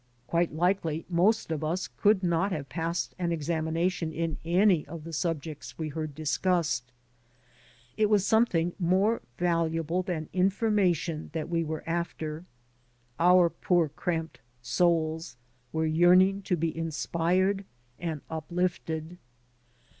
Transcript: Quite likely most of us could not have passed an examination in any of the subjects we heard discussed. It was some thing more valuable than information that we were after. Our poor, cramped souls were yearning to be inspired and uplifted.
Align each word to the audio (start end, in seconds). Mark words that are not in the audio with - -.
Quite 0.25 0.51
likely 0.51 1.05
most 1.09 1.51
of 1.51 1.63
us 1.63 1.87
could 1.87 2.23
not 2.23 2.51
have 2.51 2.69
passed 2.69 3.13
an 3.19 3.31
examination 3.31 4.11
in 4.11 4.39
any 4.43 4.83
of 4.87 5.03
the 5.03 5.13
subjects 5.13 5.77
we 5.77 5.89
heard 5.89 6.15
discussed. 6.15 6.91
It 7.97 8.09
was 8.09 8.25
some 8.25 8.47
thing 8.47 8.73
more 8.79 9.21
valuable 9.37 10.01
than 10.01 10.27
information 10.33 11.29
that 11.33 11.49
we 11.49 11.63
were 11.63 11.83
after. 11.85 12.45
Our 13.19 13.47
poor, 13.51 13.89
cramped 13.89 14.39
souls 14.63 15.37
were 15.71 15.85
yearning 15.85 16.41
to 16.49 16.55
be 16.57 16.75
inspired 16.75 17.63
and 17.99 18.21
uplifted. 18.27 19.19